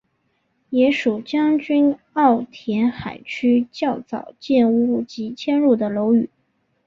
[0.71, 6.27] 也属将军澳填海区较早建屋及迁入的楼宇。